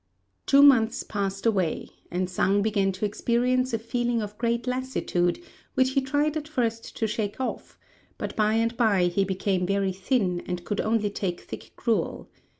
[0.47, 5.39] Two months passed away, and Sang began to experience a feeling of great lassitude,
[5.75, 7.77] which he tried at first to shake off,
[8.17, 12.31] but by and by he became very thin, and could only take thick gruel.